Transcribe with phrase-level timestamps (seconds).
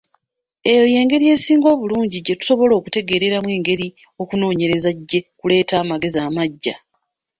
[0.69, 3.87] Eyo y'engeri esinga obulungi gye tusobola okutegeeramu engeri
[4.21, 6.75] okunoonyereza gye kuleetawo amagezi amaggya.